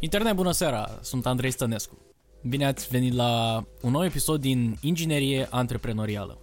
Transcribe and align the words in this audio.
Internet, 0.00 0.34
bună 0.34 0.50
seara! 0.50 0.98
Sunt 1.00 1.26
Andrei 1.26 1.50
Stănescu. 1.50 1.98
Bine 2.42 2.66
ați 2.66 2.88
venit 2.88 3.12
la 3.14 3.64
un 3.82 3.90
nou 3.90 4.04
episod 4.04 4.40
din 4.40 4.76
Inginerie 4.80 5.46
Antreprenorială. 5.50 6.38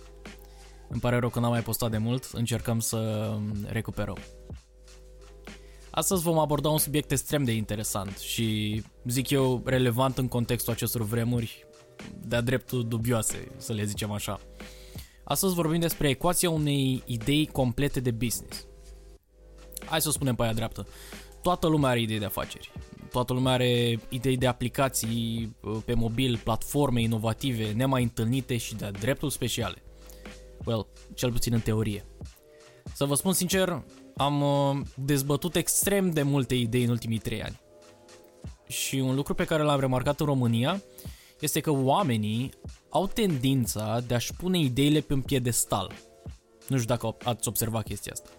Îmi 0.90 1.02
pare 1.02 1.20
rău 1.20 1.30
că 1.30 1.40
n-am 1.40 1.52
mai 1.52 1.62
postat 1.62 1.92
de 1.92 1.98
mult, 1.98 2.30
încercăm 2.34 2.80
să 2.80 3.32
recuperăm. 3.66 4.18
Astăzi 5.92 6.22
vom 6.22 6.40
aborda 6.40 6.70
un 6.70 6.78
subiect 6.78 7.12
extrem 7.12 7.44
de 7.44 7.52
interesant 7.52 8.18
și, 8.18 8.82
zic 9.06 9.30
eu, 9.30 9.62
relevant 9.66 10.18
în 10.18 10.28
contextul 10.28 10.74
acestor 10.74 11.02
vremuri, 11.02 11.66
de-a 12.22 12.42
dreptul 12.42 12.88
dubioase, 12.88 13.48
să 13.58 13.74
le 13.74 13.84
zicem 13.84 14.12
așa. 14.12 14.40
Astăzi 15.24 15.54
vorbim 15.54 15.80
despre 15.80 16.10
ecuația 16.10 16.50
unei 16.50 17.04
idei 17.06 17.46
complete 17.46 18.00
de 18.00 18.12
business. 18.12 18.66
Hai 19.86 20.02
să 20.02 20.08
o 20.08 20.12
spunem 20.12 20.36
pe 20.36 20.44
aia 20.44 20.54
dreaptă. 20.54 20.88
Toată 21.42 21.68
lumea 21.68 21.90
are 21.90 22.02
idei 22.02 22.20
de 22.20 22.26
afaceri. 22.26 22.72
Toată 23.16 23.34
lumea 23.34 23.54
are 23.54 24.00
idei 24.10 24.38
de 24.38 24.48
aplicații 24.48 25.56
uh, 25.62 25.78
pe 25.86 25.94
mobil, 25.94 26.38
platforme 26.44 27.02
inovative, 27.02 27.72
nemai 27.72 28.04
întâlnite 28.04 28.58
și 28.58 28.76
de 28.76 28.92
dreptul 29.00 29.30
speciale. 29.30 29.84
Well, 30.66 30.88
cel 31.14 31.32
puțin 31.32 31.54
în 31.54 31.60
teorie. 31.60 32.06
Să 32.94 33.06
vă 33.06 33.16
spun 33.16 33.34
sincer, 33.34 33.84
am 34.18 34.42
uh, 34.42 34.82
dezbătut 34.96 35.56
extrem 35.56 36.12
de 36.12 36.22
multe 36.22 36.56
idei 36.56 36.84
în 36.84 36.90
ultimii 36.90 37.18
trei 37.18 37.44
ani. 37.44 37.60
Și 38.68 38.96
un 38.96 39.16
lucru 39.16 39.34
pe 39.34 39.46
care 39.46 39.64
l-am 39.64 39.80
remarcat 39.80 40.20
în 40.20 40.26
România 40.26 40.82
este 41.40 41.60
că 41.60 41.72
oamenii 41.72 42.52
au 42.90 43.08
tendința 43.08 44.04
de 44.08 44.14
a-și 44.14 44.34
pune 44.34 44.60
ideile 44.60 45.00
pe 45.00 45.14
un 45.14 45.22
piedestal. 45.22 45.92
Nu 46.68 46.78
știu 46.78 46.96
dacă 46.96 47.18
ați 47.24 47.48
observat 47.48 47.84
chestia 47.84 48.12
asta. 48.12 48.30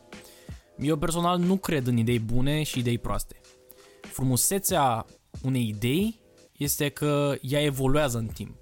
Eu 0.78 0.96
personal 0.96 1.38
nu 1.38 1.56
cred 1.56 1.86
în 1.86 1.96
idei 1.96 2.18
bune 2.18 2.62
și 2.62 2.78
idei 2.78 2.98
proaste. 2.98 3.40
Frumusețea 4.16 5.06
unei 5.42 5.68
idei 5.68 6.20
este 6.52 6.88
că 6.88 7.34
ea 7.40 7.62
evoluează 7.62 8.18
în 8.18 8.26
timp. 8.26 8.56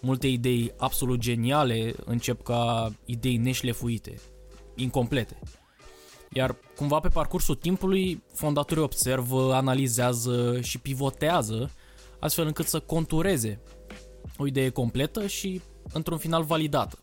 Multe 0.00 0.26
idei 0.26 0.72
absolut 0.76 1.18
geniale 1.18 1.94
încep 2.04 2.42
ca 2.42 2.92
idei 3.04 3.36
neșlefuite, 3.36 4.14
incomplete. 4.74 5.38
Iar 6.32 6.56
cumva 6.76 7.00
pe 7.00 7.08
parcursul 7.08 7.54
timpului, 7.54 8.22
fondatorii 8.32 8.82
observă, 8.82 9.54
analizează 9.54 10.60
și 10.60 10.78
pivotează 10.78 11.70
astfel 12.18 12.46
încât 12.46 12.66
să 12.66 12.80
contureze 12.80 13.60
o 14.36 14.46
idee 14.46 14.68
completă 14.68 15.26
și 15.26 15.60
într-un 15.92 16.18
final 16.18 16.42
validată. 16.42 16.98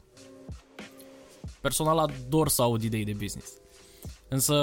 Personal 1.62 1.98
ador 1.98 2.50
să 2.50 2.62
aud 2.62 2.84
idei 2.84 3.06
de 3.06 3.14
business. 3.14 3.52
Însă, 4.28 4.56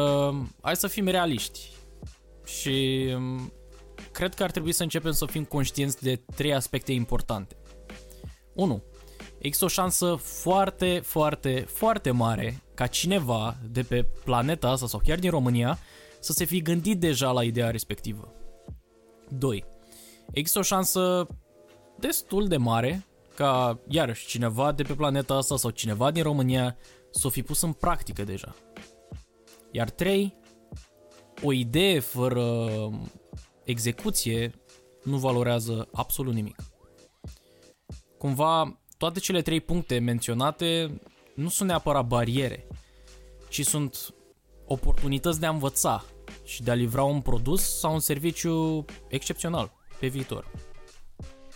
hai 0.60 0.76
să 0.76 0.86
fim 0.86 1.06
realiști. 1.06 1.78
Și 2.58 3.06
mm, 3.16 3.52
cred 4.12 4.34
că 4.34 4.42
ar 4.42 4.50
trebui 4.50 4.72
să 4.72 4.82
începem 4.82 5.12
să 5.12 5.26
fim 5.26 5.44
conștienți 5.44 6.02
de 6.02 6.20
trei 6.34 6.54
aspecte 6.54 6.92
importante. 6.92 7.56
1. 8.54 8.82
Există 9.38 9.64
o 9.64 9.68
șansă 9.68 10.14
foarte, 10.14 11.00
foarte, 11.04 11.64
foarte 11.68 12.10
mare 12.10 12.62
ca 12.74 12.86
cineva 12.86 13.56
de 13.70 13.82
pe 13.82 14.02
planeta 14.24 14.68
asta 14.68 14.86
sau 14.86 15.00
chiar 15.04 15.18
din 15.18 15.30
România 15.30 15.78
să 16.20 16.32
se 16.32 16.44
fi 16.44 16.62
gândit 16.62 17.00
deja 17.00 17.30
la 17.30 17.44
ideea 17.44 17.70
respectivă. 17.70 18.32
2. 19.28 19.64
Există 20.32 20.58
o 20.58 20.62
șansă 20.62 21.26
destul 21.98 22.48
de 22.48 22.56
mare 22.56 23.06
ca, 23.34 23.80
iarăși, 23.88 24.26
cineva 24.26 24.72
de 24.72 24.82
pe 24.82 24.94
planeta 24.94 25.34
asta 25.34 25.56
sau 25.56 25.70
cineva 25.70 26.10
din 26.10 26.22
România 26.22 26.76
să 27.10 27.26
o 27.26 27.30
fi 27.30 27.42
pus 27.42 27.62
în 27.62 27.72
practică 27.72 28.24
deja. 28.24 28.54
Iar 29.70 29.90
3. 29.90 30.39
O 31.42 31.52
idee 31.52 32.00
fără 32.00 32.68
execuție 33.64 34.54
nu 35.02 35.16
valorează 35.16 35.88
absolut 35.92 36.34
nimic. 36.34 36.56
Cumva, 38.18 38.80
toate 38.98 39.20
cele 39.20 39.42
trei 39.42 39.60
puncte 39.60 39.98
menționate 39.98 41.00
nu 41.34 41.48
sunt 41.48 41.68
neapărat 41.68 42.06
bariere, 42.06 42.66
ci 43.48 43.64
sunt 43.64 44.14
oportunități 44.66 45.40
de 45.40 45.46
a 45.46 45.50
învăța 45.50 46.04
și 46.44 46.62
de 46.62 46.70
a 46.70 46.74
livra 46.74 47.02
un 47.02 47.20
produs 47.20 47.78
sau 47.78 47.92
un 47.92 48.00
serviciu 48.00 48.84
excepțional 49.08 49.72
pe 49.98 50.06
viitor. 50.06 50.50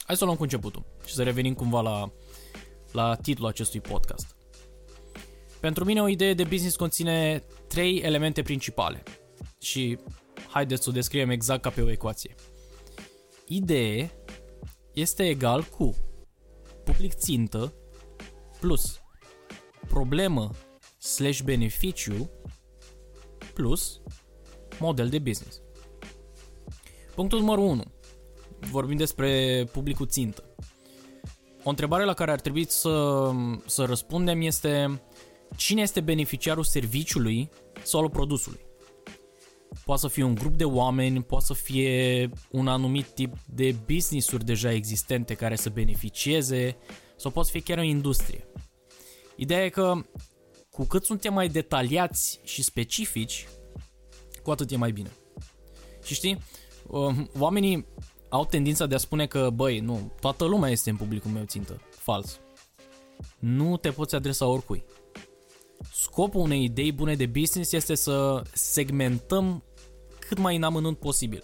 Hai 0.05 0.17
să 0.17 0.23
o 0.23 0.27
luăm 0.27 0.37
cu 0.37 0.43
începutul 0.43 0.84
și 1.06 1.15
să 1.15 1.23
revenim 1.23 1.55
cumva 1.55 1.81
la, 1.81 2.12
la 2.93 3.15
titlul 3.15 3.49
acestui 3.49 3.81
podcast. 3.81 4.37
Pentru 5.61 5.84
mine 5.84 6.03
o 6.03 6.09
idee 6.09 6.34
de 6.34 6.44
business 6.44 6.77
conține 6.77 7.43
trei 7.69 7.99
elemente 7.99 8.43
principale 8.43 9.03
și 9.64 9.98
haideți 10.48 10.82
să 10.82 10.88
o 10.88 10.92
descriem 10.92 11.30
exact 11.30 11.62
ca 11.62 11.70
pe 11.70 11.82
o 11.82 11.91
ecuație. 11.91 12.34
Idee 13.47 14.10
este 14.92 15.28
egal 15.28 15.62
cu 15.62 15.94
public 16.84 17.12
țintă 17.12 17.72
plus 18.60 19.00
problemă 19.88 20.50
slash 20.98 21.41
beneficiu 21.41 22.30
plus 23.54 24.00
model 24.78 25.08
de 25.08 25.19
business. 25.19 25.60
Punctul 27.14 27.38
numărul 27.38 27.64
1. 27.64 27.84
Vorbim 28.60 28.96
despre 28.96 29.64
publicul 29.72 30.06
țintă. 30.06 30.54
O 31.62 31.69
întrebare 31.69 32.04
la 32.04 32.14
care 32.14 32.31
ar 32.31 32.41
trebui 32.41 32.66
să, 32.69 33.31
să 33.66 33.84
răspundem 33.84 34.41
este 34.41 35.02
cine 35.56 35.82
este 35.82 36.00
beneficiarul 36.00 36.64
serviciului 36.64 37.50
sau 37.82 38.00
al 38.00 38.10
produsului. 38.10 38.60
Poate 39.84 40.00
să 40.00 40.09
fie 40.09 40.22
un 40.22 40.34
grup 40.34 40.55
de 40.56 40.65
oameni, 40.65 41.22
poate 41.22 41.45
să 41.45 41.55
fie 41.55 42.31
un 42.50 42.69
anumit 42.69 43.06
tip 43.06 43.34
de 43.47 43.77
business-uri 43.93 44.45
deja 44.45 44.72
existente 44.72 45.34
care 45.34 45.56
să 45.56 45.71
beneficieze 45.71 46.77
sau 47.17 47.31
poate 47.31 47.49
să 47.50 47.55
fie 47.55 47.75
chiar 47.75 47.78
o 47.78 47.89
industrie. 47.89 48.47
Ideea 49.37 49.65
e 49.65 49.69
că 49.69 49.94
cu 50.71 50.84
cât 50.84 51.05
suntem 51.05 51.33
mai 51.33 51.49
detaliați 51.49 52.41
și 52.44 52.62
specifici, 52.62 53.47
cu 54.43 54.50
atât 54.50 54.71
e 54.71 54.77
mai 54.77 54.93
bine. 54.93 55.11
Și 56.05 56.15
știi, 56.15 56.39
um, 56.87 57.31
oamenii 57.39 57.87
au 58.28 58.44
tendința 58.44 58.87
de 58.87 58.94
a 58.94 58.99
spune 58.99 59.27
că, 59.27 59.50
băi, 59.55 59.78
nu, 59.78 60.12
toată 60.21 60.44
lumea 60.44 60.71
este 60.71 60.91
în 60.91 60.97
publicul 60.97 61.31
meu 61.31 61.44
țintă. 61.44 61.81
Fals. 61.91 62.41
Nu 63.39 63.77
te 63.77 63.91
poți 63.91 64.15
adresa 64.15 64.47
oricui. 64.47 64.84
Scopul 65.93 66.41
unei 66.41 66.65
idei 66.65 66.93
bune 66.93 67.15
de 67.15 67.27
business 67.27 67.73
este 67.73 67.94
să 67.94 68.43
segmentăm 68.53 69.62
cât 70.34 70.43
mai 70.43 70.56
în 70.56 70.62
amănunt 70.62 70.99
posibil. 70.99 71.43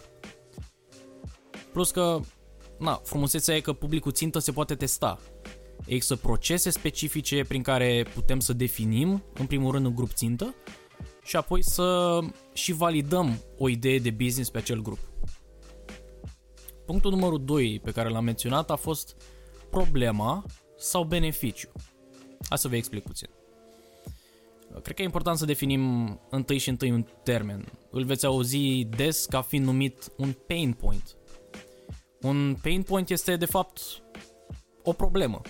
Plus 1.73 1.91
că, 1.91 2.21
na, 2.79 3.01
frumusețea 3.05 3.57
e 3.57 3.61
că 3.61 3.73
publicul 3.73 4.13
țintă 4.13 4.39
se 4.39 4.53
poate 4.53 4.75
testa. 4.75 5.19
Există 5.87 6.17
procese 6.17 6.71
specifice 6.71 7.45
prin 7.49 7.63
care 7.63 8.07
putem 8.15 8.41
să 8.41 8.53
definim, 8.53 9.23
în 9.35 9.47
primul 9.47 9.73
rând, 9.73 9.87
un 9.87 9.95
grup 9.95 10.13
țintă 10.13 10.55
și 11.23 11.37
apoi 11.37 11.65
să 11.65 12.19
și 12.53 12.73
validăm 12.73 13.39
o 13.59 13.69
idee 13.69 13.99
de 13.99 14.11
business 14.11 14.51
pe 14.51 14.59
acel 14.59 14.83
grup. 14.83 14.99
Punctul 16.87 17.11
numărul 17.11 17.45
2 17.45 17.81
pe 17.85 17.91
care 17.91 18.09
l-am 18.09 18.25
menționat 18.25 18.71
a 18.71 18.77
fost 18.77 19.17
problema 19.71 20.45
sau 20.79 21.05
beneficiu. 21.05 21.69
Hai 22.49 22.59
să 22.59 22.69
vă 22.69 22.77
explic 22.77 23.03
puțin. 23.03 23.29
Cred 24.83 24.97
că 24.97 25.03
e 25.03 25.05
important 25.05 25.39
să 25.39 25.45
definim 25.45 26.19
întâi 26.31 26.59
și 26.59 26.69
întâi 26.69 26.91
un 26.91 27.07
termen. 27.23 27.65
Îl 27.91 28.05
veți 28.05 28.27
auzi 28.27 28.85
des 28.85 29.27
ca 29.27 29.43
fiind 29.43 29.65
numit 29.65 30.13
un 30.17 30.33
pain 30.47 30.73
point. 30.73 31.17
Un 32.21 32.57
pain 32.63 32.83
point 32.83 33.11
este 33.11 33.37
de 33.37 33.45
fapt 33.45 33.81
o 34.83 34.93
problemă. 34.93 35.41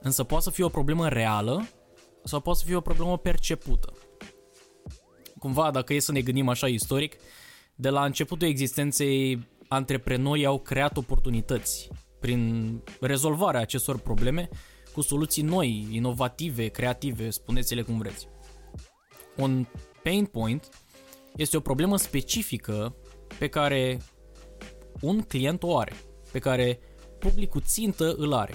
Însă 0.00 0.24
poate 0.24 0.44
să 0.44 0.50
fie 0.50 0.64
o 0.64 0.68
problemă 0.68 1.08
reală 1.08 1.68
sau 2.24 2.40
poate 2.40 2.58
să 2.58 2.64
fie 2.64 2.76
o 2.76 2.80
problemă 2.80 3.18
percepută. 3.18 3.92
Cumva, 5.38 5.70
dacă 5.70 5.94
e 5.94 5.98
să 5.98 6.12
ne 6.12 6.20
gândim 6.20 6.48
așa 6.48 6.68
istoric, 6.68 7.16
de 7.74 7.88
la 7.88 8.04
începutul 8.04 8.48
existenței, 8.48 9.48
antreprenorii 9.68 10.46
au 10.46 10.58
creat 10.58 10.96
oportunități 10.96 11.88
prin 12.20 12.80
rezolvarea 13.00 13.60
acestor 13.60 13.98
probleme 13.98 14.48
cu 14.94 15.00
soluții 15.00 15.42
noi, 15.42 15.86
inovative, 15.90 16.68
creative, 16.68 17.30
spuneți-le 17.30 17.82
cum 17.82 17.98
vreți. 17.98 18.28
Un 19.36 19.66
pain 20.02 20.24
point 20.24 20.68
este 21.36 21.56
o 21.56 21.60
problemă 21.60 21.96
specifică 21.96 22.96
pe 23.38 23.48
care 23.48 23.98
un 25.00 25.20
client 25.20 25.62
o 25.62 25.78
are, 25.78 25.92
pe 26.32 26.38
care 26.38 26.78
publicul 27.18 27.60
țintă 27.60 28.14
îl 28.14 28.32
are. 28.32 28.54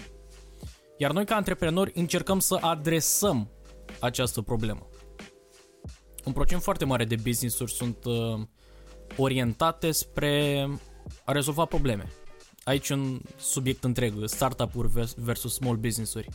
Iar 0.97 1.12
noi 1.12 1.25
ca 1.25 1.36
antreprenori 1.36 1.91
încercăm 1.95 2.39
să 2.39 2.57
adresăm 2.62 3.51
această 4.00 4.41
problemă. 4.41 4.88
Un 6.25 6.33
procent 6.33 6.62
foarte 6.62 6.86
mare 6.86 7.06
de 7.06 7.15
business-uri 7.15 7.71
sunt 7.71 8.06
uh, 8.06 8.41
orientate 9.18 9.91
spre 9.91 10.68
a 11.25 11.31
rezolva 11.31 11.65
probleme. 11.65 12.12
Aici 12.69 12.89
un 12.89 13.21
subiect 13.38 13.83
întreg, 13.83 14.13
startup-uri 14.25 14.88
versus 15.16 15.54
small 15.54 15.75
business-uri, 15.75 16.30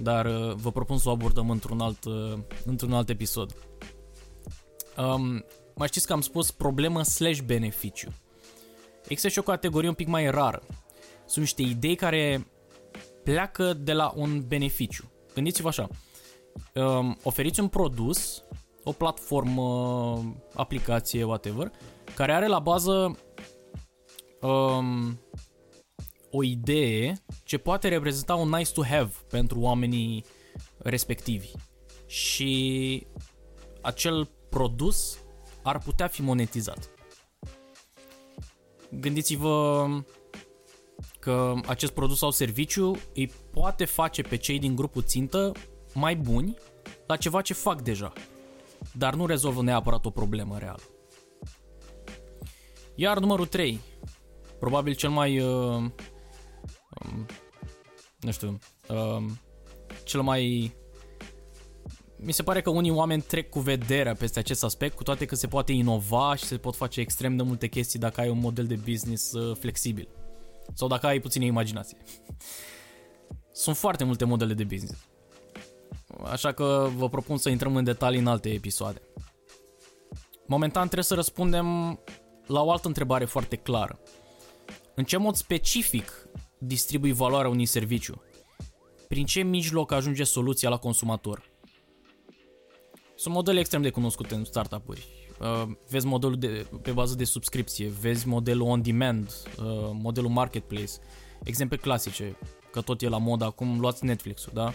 dar 0.00 0.26
uh, 0.26 0.54
vă 0.54 0.72
propun 0.72 0.98
să 0.98 1.08
o 1.08 1.12
abordăm 1.12 1.50
într-un 1.50 1.80
alt, 1.80 2.04
uh, 2.04 2.38
într-un 2.64 2.92
alt 2.92 3.08
episod. 3.08 3.56
Um, 4.96 5.44
mai 5.74 5.86
știți 5.86 6.06
că 6.06 6.12
am 6.12 6.20
spus 6.20 6.50
problemă 6.50 7.02
slash 7.02 7.40
beneficiu. 7.40 8.08
Există 9.02 9.28
și 9.28 9.38
o 9.38 9.42
categorie 9.42 9.88
un 9.88 9.94
pic 9.94 10.06
mai 10.06 10.30
rară. 10.30 10.62
Sunt 11.26 11.44
niște 11.44 11.62
idei 11.62 11.94
care 11.94 12.46
pleacă 13.24 13.72
de 13.72 13.92
la 13.92 14.12
un 14.16 14.44
beneficiu. 14.46 15.04
Gândiți-vă 15.34 15.68
așa, 15.68 15.88
um, 16.74 17.18
oferiți 17.22 17.60
un 17.60 17.68
produs, 17.68 18.42
o 18.84 18.92
platformă, 18.92 19.64
aplicație, 20.54 21.24
whatever, 21.24 21.72
care 22.14 22.32
are 22.32 22.46
la 22.46 22.58
bază 22.58 23.18
um, 24.40 25.20
o 26.36 26.42
idee 26.42 27.22
ce 27.44 27.58
poate 27.58 27.88
reprezenta 27.88 28.34
un 28.34 28.48
nice 28.48 28.72
to 28.72 28.84
have 28.84 29.12
pentru 29.28 29.60
oamenii 29.60 30.24
respectivi. 30.78 31.50
Și 32.06 33.06
acel 33.80 34.30
produs 34.48 35.18
ar 35.62 35.78
putea 35.78 36.06
fi 36.06 36.22
monetizat. 36.22 36.90
Gândiți-vă 38.90 39.86
că 41.18 41.54
acest 41.66 41.92
produs 41.92 42.18
sau 42.18 42.30
serviciu 42.30 42.96
îi 43.14 43.32
poate 43.52 43.84
face 43.84 44.22
pe 44.22 44.36
cei 44.36 44.58
din 44.58 44.74
grupul 44.74 45.02
țintă 45.02 45.52
mai 45.94 46.16
buni 46.16 46.56
la 47.06 47.16
ceva 47.16 47.40
ce 47.40 47.54
fac 47.54 47.82
deja, 47.82 48.12
dar 48.92 49.14
nu 49.14 49.26
rezolvă 49.26 49.62
neapărat 49.62 50.04
o 50.04 50.10
problemă 50.10 50.58
reală. 50.58 50.82
Iar 52.94 53.18
numărul 53.18 53.46
3, 53.46 53.80
probabil 54.58 54.94
cel 54.94 55.10
mai, 55.10 55.38
uh, 55.38 55.84
um, 57.04 57.26
nu 58.20 58.30
știu, 58.30 58.58
uh, 58.88 59.24
cel 60.04 60.20
mai 60.20 60.74
mi 62.18 62.32
se 62.32 62.42
pare 62.42 62.60
că 62.60 62.70
unii 62.70 62.90
oameni 62.90 63.22
trec 63.22 63.50
cu 63.50 63.60
vederea 63.60 64.14
peste 64.14 64.38
acest 64.38 64.64
aspect, 64.64 64.96
cu 64.96 65.02
toate 65.02 65.24
că 65.24 65.34
se 65.34 65.46
poate 65.46 65.72
inova 65.72 66.34
și 66.34 66.44
se 66.44 66.56
pot 66.56 66.76
face 66.76 67.00
extrem 67.00 67.36
de 67.36 67.42
multe 67.42 67.66
chestii 67.66 67.98
dacă 67.98 68.20
ai 68.20 68.28
un 68.28 68.38
model 68.38 68.66
de 68.66 68.74
business 68.74 69.32
uh, 69.32 69.56
flexibil. 69.56 70.08
Sau 70.74 70.88
dacă 70.88 71.06
ai 71.06 71.20
puțină 71.20 71.44
imaginație. 71.44 71.98
Sunt 73.52 73.76
foarte 73.76 74.04
multe 74.04 74.24
modele 74.24 74.54
de 74.54 74.64
business. 74.64 75.06
Așa 76.24 76.52
că 76.52 76.88
vă 76.96 77.08
propun 77.08 77.36
să 77.36 77.48
intrăm 77.48 77.76
în 77.76 77.84
detalii 77.84 78.18
în 78.18 78.26
alte 78.26 78.52
episoade. 78.52 79.00
Momentan 80.46 80.82
trebuie 80.82 81.04
să 81.04 81.14
răspundem 81.14 81.98
la 82.46 82.62
o 82.62 82.70
altă 82.70 82.86
întrebare 82.86 83.24
foarte 83.24 83.56
clară. 83.56 83.98
În 84.94 85.04
ce 85.04 85.16
mod 85.16 85.34
specific 85.34 86.28
distribui 86.58 87.12
valoarea 87.12 87.50
unui 87.50 87.66
serviciu? 87.66 88.22
Prin 89.08 89.26
ce 89.26 89.42
mijloc 89.42 89.92
ajunge 89.92 90.24
soluția 90.24 90.68
la 90.68 90.76
consumator? 90.76 91.42
Sunt 93.14 93.34
modele 93.34 93.58
extrem 93.58 93.82
de 93.82 93.90
cunoscute 93.90 94.34
în 94.34 94.44
startup-uri. 94.44 95.06
Uh, 95.40 95.68
vezi 95.88 96.06
modelul 96.06 96.38
de, 96.38 96.66
pe 96.82 96.90
bază 96.90 97.14
de 97.14 97.24
subscripție, 97.24 97.88
vezi 97.88 98.28
modelul 98.28 98.66
on-demand, 98.66 99.26
uh, 99.58 99.64
modelul 99.92 100.30
marketplace, 100.30 100.92
exemple 101.42 101.76
clasice, 101.76 102.38
că 102.70 102.80
tot 102.80 103.02
e 103.02 103.08
la 103.08 103.18
mod 103.18 103.42
acum, 103.42 103.80
luați 103.80 104.04
Netflix-ul, 104.04 104.52
da? 104.54 104.74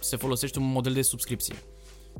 Se 0.00 0.16
folosește 0.16 0.58
un 0.58 0.70
model 0.70 0.92
de 0.92 1.02
subscripție. 1.02 1.54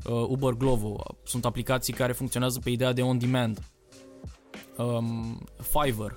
Uh, 0.05 0.25
Uber 0.27 0.53
Glovo, 0.53 1.03
sunt 1.23 1.45
aplicații 1.45 1.93
care 1.93 2.11
funcționează 2.11 2.59
pe 2.59 2.69
ideea 2.69 2.93
de 2.93 3.01
on-demand. 3.01 3.59
Um, 4.77 5.43
Fiverr 5.61 6.13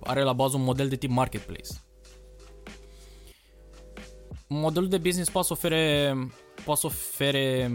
are 0.00 0.22
la 0.22 0.32
bază 0.32 0.56
un 0.56 0.62
model 0.62 0.88
de 0.88 0.96
tip 0.96 1.10
marketplace. 1.10 1.68
Modelul 4.48 4.88
de 4.88 4.98
business 4.98 5.30
poate 5.30 5.46
să 5.46 5.52
ofere 5.52 6.14
poate 6.64 6.80
să 6.80 6.86
ofere 6.86 7.70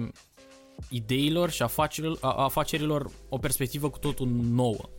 ideilor 0.89 1.49
și 1.49 1.61
afacerilor, 1.61 2.17
afacerilor 2.21 3.09
o 3.29 3.37
perspectivă 3.37 3.89
cu 3.89 3.99
totul 3.99 4.27
nouă. 4.27 4.89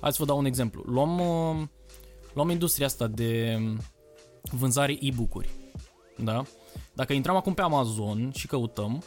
Hai 0.00 0.12
să 0.12 0.16
vă 0.18 0.24
dau 0.24 0.38
un 0.38 0.44
exemplu. 0.44 0.82
Luăm, 0.86 1.18
uh, 1.18 1.66
luăm 2.34 2.50
industria 2.50 2.86
asta 2.86 3.06
de 3.06 3.58
vânzare 4.42 4.96
e-book-uri. 5.00 5.48
Da? 6.16 6.42
Dacă 6.92 7.12
intrăm 7.12 7.36
acum 7.36 7.54
pe 7.54 7.62
Amazon 7.62 8.30
și 8.34 8.46
căutăm, 8.46 9.02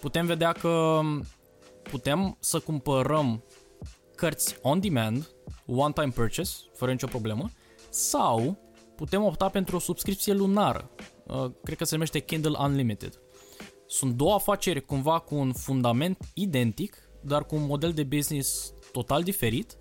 putem 0.00 0.26
vedea 0.26 0.52
că 0.52 1.00
putem 1.82 2.36
să 2.40 2.58
cumpărăm 2.58 3.42
cărți 4.22 4.56
on 4.60 4.80
demand, 4.80 5.30
one 5.66 5.92
time 5.92 6.08
purchase, 6.08 6.56
fără 6.74 6.90
nicio 6.90 7.06
problemă, 7.06 7.50
sau 7.90 8.58
putem 8.96 9.22
opta 9.24 9.48
pentru 9.48 9.76
o 9.76 9.78
subscripție 9.78 10.32
lunară. 10.32 10.90
Uh, 11.26 11.50
cred 11.62 11.76
că 11.76 11.84
se 11.84 11.94
numește 11.94 12.18
Kindle 12.18 12.56
Unlimited. 12.58 13.20
Sunt 13.86 14.14
două 14.14 14.34
afaceri 14.34 14.84
cumva 14.84 15.18
cu 15.18 15.34
un 15.34 15.52
fundament 15.52 16.18
identic, 16.34 16.96
dar 17.22 17.44
cu 17.46 17.54
un 17.54 17.66
model 17.66 17.92
de 17.92 18.02
business 18.02 18.72
total 18.92 19.22
diferit, 19.22 19.76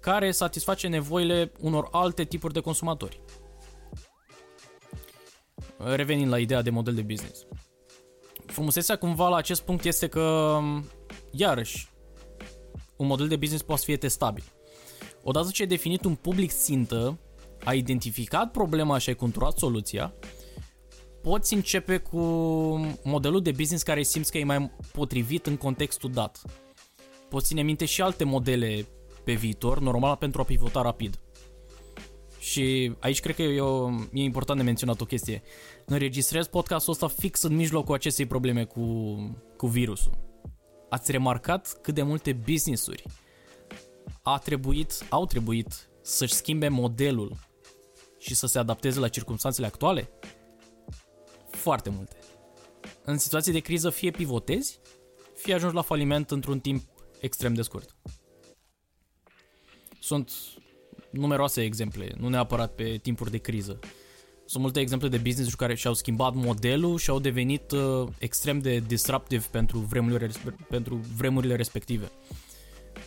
care 0.00 0.30
satisface 0.30 0.88
nevoile 0.88 1.52
unor 1.60 1.88
alte 1.90 2.24
tipuri 2.24 2.52
de 2.52 2.60
consumatori. 2.60 3.20
Revenind 5.78 6.30
la 6.30 6.38
ideea 6.38 6.62
de 6.62 6.70
model 6.70 6.94
de 6.94 7.02
business. 7.02 7.46
Frumusețea 8.46 8.96
cumva 8.96 9.28
la 9.28 9.36
acest 9.36 9.62
punct 9.62 9.84
este 9.84 10.08
că, 10.08 10.58
iarăși, 11.30 11.94
un 12.96 13.06
model 13.06 13.28
de 13.28 13.36
business 13.36 13.62
poate 13.64 13.80
să 13.80 13.86
fie 13.86 13.96
testabil. 13.96 14.44
Odată 15.22 15.48
ce 15.52 15.62
ai 15.62 15.68
definit 15.68 16.04
un 16.04 16.14
public 16.14 16.52
țintă, 16.52 17.18
ai 17.64 17.78
identificat 17.78 18.50
problema 18.50 18.98
și 18.98 19.08
ai 19.08 19.14
conturat 19.14 19.58
soluția, 19.58 20.14
poți 21.22 21.54
începe 21.54 21.96
cu 21.96 22.18
modelul 23.04 23.42
de 23.42 23.50
business 23.50 23.82
care 23.82 24.02
simți 24.02 24.30
că 24.30 24.38
e 24.38 24.44
mai 24.44 24.70
potrivit 24.92 25.46
în 25.46 25.56
contextul 25.56 26.10
dat. 26.10 26.42
Poți 27.28 27.46
ține 27.46 27.62
minte 27.62 27.84
și 27.84 28.02
alte 28.02 28.24
modele 28.24 28.86
pe 29.24 29.32
viitor, 29.32 29.80
normal 29.80 30.16
pentru 30.16 30.40
a 30.40 30.44
pivota 30.44 30.82
rapid. 30.82 31.20
Și 32.38 32.92
aici 33.00 33.20
cred 33.20 33.34
că 33.34 33.42
e, 33.42 33.60
o, 33.60 33.90
e 34.12 34.22
important 34.22 34.58
de 34.58 34.64
menționat 34.64 35.00
o 35.00 35.04
chestie. 35.04 35.42
Înregistrez 35.86 36.46
podcastul 36.46 36.92
ăsta 36.92 37.08
fix 37.08 37.42
în 37.42 37.54
mijlocul 37.56 37.94
acestei 37.94 38.26
probleme 38.26 38.64
cu, 38.64 38.82
cu 39.56 39.66
virusul. 39.66 40.25
Ați 40.88 41.10
remarcat 41.10 41.78
cât 41.82 41.94
de 41.94 42.02
multe 42.02 42.32
business-uri 42.32 43.02
a 44.22 44.38
trebuit, 44.38 45.06
au 45.08 45.26
trebuit 45.26 45.88
să-și 46.02 46.34
schimbe 46.34 46.68
modelul 46.68 47.36
și 48.18 48.34
să 48.34 48.46
se 48.46 48.58
adapteze 48.58 48.98
la 48.98 49.08
circunstanțele 49.08 49.66
actuale? 49.66 50.10
foarte 51.66 51.90
multe. 51.90 52.16
În 53.04 53.18
situații 53.18 53.52
de 53.52 53.60
criză 53.60 53.90
fie 53.90 54.10
pivotezi, 54.10 54.80
fie 55.34 55.54
ajungi 55.54 55.74
la 55.74 55.82
faliment 55.82 56.30
într-un 56.30 56.60
timp 56.60 56.82
extrem 57.20 57.54
de 57.54 57.62
scurt. 57.62 57.96
Sunt 60.00 60.32
numeroase 61.10 61.62
exemple, 61.62 62.14
nu 62.18 62.28
neapărat 62.28 62.74
pe 62.74 62.96
timpuri 62.96 63.30
de 63.30 63.38
criză. 63.38 63.78
Sunt 64.46 64.62
multe 64.62 64.80
exemple 64.80 65.08
de 65.08 65.16
business 65.16 65.54
care 65.54 65.74
și-au 65.74 65.94
schimbat 65.94 66.34
modelul 66.34 66.98
și 66.98 67.10
au 67.10 67.18
devenit 67.18 67.70
uh, 67.70 68.08
extrem 68.18 68.58
de 68.58 68.78
disruptive 68.78 69.46
pentru 69.50 69.78
vremurile, 69.78 70.30
pentru 70.68 71.00
vremurile 71.16 71.56
respective. 71.56 72.10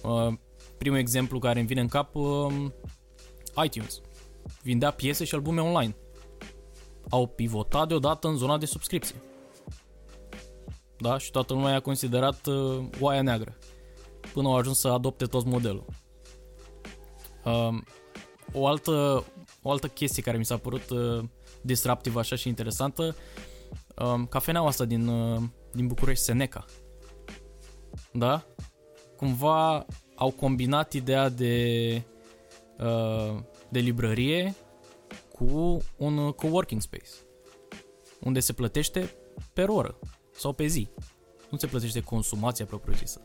Uh, 0.03 0.33
primul 0.77 0.97
exemplu 0.97 1.39
care 1.39 1.59
îmi 1.59 1.67
vine 1.67 1.81
în 1.81 1.87
cap, 1.87 2.15
uh, 2.15 2.53
iTunes. 3.63 4.01
Vindea 4.61 4.91
piese 4.91 5.23
și 5.23 5.35
albume 5.35 5.61
online 5.61 5.95
au 7.09 7.27
pivotat 7.27 7.87
deodată 7.87 8.27
în 8.27 8.37
zona 8.37 8.57
de 8.57 8.65
subscripție. 8.65 9.15
Da? 10.97 11.17
Și 11.17 11.31
toată 11.31 11.53
lumea 11.53 11.75
a 11.75 11.79
considerat 11.79 12.45
uh, 12.47 12.83
oaia 12.99 13.21
neagră. 13.21 13.57
Până 14.33 14.47
au 14.47 14.55
ajuns 14.55 14.79
să 14.79 14.87
adopte 14.87 15.25
toți 15.25 15.47
modelul. 15.47 15.85
Uh, 17.45 17.77
o, 18.53 18.67
altă, 18.67 19.23
o 19.69 19.71
altă 19.71 19.87
chestie 19.87 20.23
care 20.23 20.37
mi 20.37 20.45
s-a 20.45 20.57
părut 20.57 20.89
uh, 20.89 21.23
disruptivă 21.61 22.19
așa 22.19 22.35
și 22.35 22.47
interesantă, 22.47 23.15
uh, 23.95 24.21
cafeneaua 24.29 24.67
asta 24.67 24.85
din, 24.85 25.07
uh, 25.07 25.41
din 25.73 25.87
București, 25.87 26.23
Seneca. 26.23 26.65
Da? 28.11 28.45
Cumva 29.17 29.85
au 30.15 30.31
combinat 30.31 30.93
ideea 30.93 31.29
de, 31.29 32.01
uh, 32.79 33.39
de 33.69 33.79
librărie 33.79 34.55
cu 35.33 35.77
un 35.97 36.17
uh, 36.17 36.33
coworking 36.33 36.81
space 36.81 37.09
unde 38.19 38.39
se 38.39 38.53
plătește 38.53 39.15
per 39.53 39.69
oră 39.69 39.99
sau 40.31 40.53
pe 40.53 40.65
zi. 40.65 40.87
Nu 41.49 41.57
se 41.57 41.67
plătește 41.67 42.01
consumația 42.01 42.65
propriu-zisă. 42.65 43.21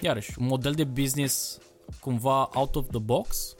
Iarăși, 0.00 0.34
un 0.38 0.46
model 0.46 0.72
de 0.72 0.84
business 0.84 1.58
cumva 2.00 2.50
out 2.54 2.76
of 2.76 2.88
the 2.88 2.98
box 2.98 3.54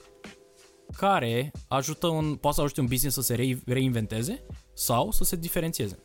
care 0.99 1.53
ajută 1.69 2.07
un, 2.07 2.37
poate 2.37 2.57
să 2.57 2.63
ajute 2.63 2.81
un 2.81 2.87
business 2.87 3.15
să 3.15 3.23
se 3.23 3.61
reinventeze 3.67 4.43
sau 4.73 5.11
să 5.11 5.25
se 5.25 5.37
diferențieze. 5.37 5.99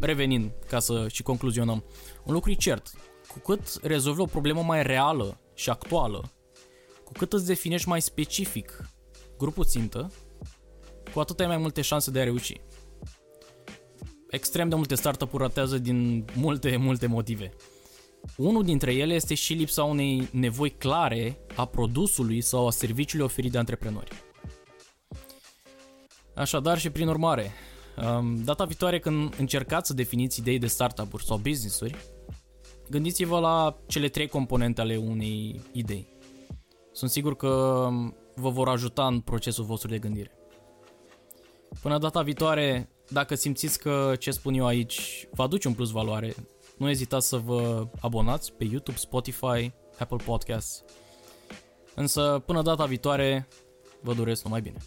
Revenind, 0.00 0.52
ca 0.68 0.78
să 0.78 1.08
și 1.08 1.22
concluzionăm, 1.22 1.84
un 2.24 2.32
lucru 2.32 2.50
e 2.50 2.54
cert, 2.54 2.90
cu 3.32 3.38
cât 3.38 3.78
rezolvi 3.82 4.20
o 4.20 4.26
problemă 4.26 4.62
mai 4.62 4.82
reală 4.82 5.40
și 5.54 5.70
actuală 5.70 6.32
cu 7.04 7.12
cât 7.12 7.32
îți 7.32 7.46
definești 7.46 7.88
mai 7.88 8.02
specific 8.02 8.88
grupul 9.38 9.64
țintă, 9.64 10.12
cu 11.12 11.20
atât 11.20 11.40
ai 11.40 11.46
mai 11.46 11.56
multe 11.56 11.80
șanse 11.80 12.10
de 12.10 12.20
a 12.20 12.24
reuși. 12.24 12.60
Extrem 14.30 14.68
de 14.68 14.74
multe 14.74 14.94
startup-uri 14.94 15.42
ratează 15.42 15.78
din 15.78 16.24
multe, 16.34 16.76
multe 16.76 17.06
motive. 17.06 17.52
Unul 18.36 18.64
dintre 18.64 18.94
ele 18.94 19.14
este 19.14 19.34
și 19.34 19.52
lipsa 19.52 19.84
unei 19.84 20.28
nevoi 20.32 20.70
clare 20.70 21.38
a 21.56 21.64
produsului 21.64 22.40
sau 22.40 22.66
a 22.66 22.70
serviciului 22.70 23.24
oferit 23.24 23.52
de 23.52 23.58
antreprenori. 23.58 24.10
Așadar 26.34 26.78
și 26.78 26.90
prin 26.90 27.08
urmare, 27.08 27.52
um, 28.18 28.44
data 28.44 28.64
viitoare 28.64 28.98
când 28.98 29.34
încercați 29.38 29.86
să 29.86 29.94
definiți 29.94 30.40
idei 30.40 30.58
de 30.58 30.66
startup-uri 30.66 31.24
sau 31.24 31.36
business-uri, 31.36 31.96
gândiți-vă 32.90 33.38
la 33.38 33.76
cele 33.86 34.08
trei 34.08 34.28
componente 34.28 34.80
ale 34.80 34.96
unei 34.96 35.60
idei. 35.72 36.08
Sunt 36.92 37.10
sigur 37.10 37.36
că 37.36 37.48
um, 37.88 38.16
vă 38.34 38.50
vor 38.50 38.68
ajuta 38.68 39.06
în 39.06 39.20
procesul 39.20 39.64
vostru 39.64 39.88
de 39.88 39.98
gândire. 39.98 40.30
Până 41.82 41.98
data 41.98 42.22
viitoare, 42.22 42.88
dacă 43.08 43.34
simțiți 43.34 43.78
că 43.78 44.14
ce 44.18 44.30
spun 44.30 44.54
eu 44.54 44.66
aici 44.66 45.26
vă 45.32 45.42
aduce 45.42 45.68
un 45.68 45.74
plus 45.74 45.90
valoare, 45.90 46.34
nu 46.76 46.88
ezitați 46.88 47.28
să 47.28 47.36
vă 47.36 47.86
abonați 48.00 48.52
pe 48.52 48.64
YouTube, 48.64 48.98
Spotify, 48.98 49.72
Apple 49.98 50.24
Podcasts. 50.24 50.84
Însă, 51.94 52.42
până 52.46 52.62
data 52.62 52.84
viitoare, 52.84 53.48
vă 54.00 54.14
doresc 54.14 54.44
numai 54.44 54.60
bine. 54.60 54.78